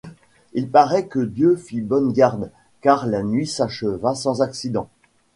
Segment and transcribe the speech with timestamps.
[0.53, 2.49] Il paraît que Dieu fit bonne garde,
[2.81, 4.89] car la nuit s’acheva sans accident.